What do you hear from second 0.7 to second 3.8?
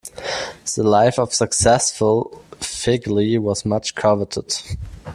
The life of successful "figlie" was